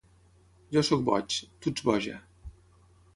Jo 0.77 0.81
sóc 0.87 1.03
boig. 1.09 1.37
Tu 1.65 1.73
ets 1.73 1.85
boja. 1.91 2.17